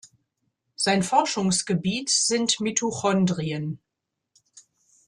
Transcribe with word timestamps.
Sein 0.75 1.03
Forschungsgebiet 1.03 2.09
sind 2.09 2.59
Mitochondrien. 2.59 3.79